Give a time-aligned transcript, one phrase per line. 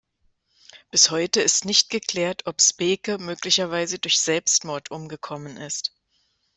[0.89, 5.93] Bis heute ist nicht geklärt, ob Speke möglicherweise durch Selbstmord umgekommen ist.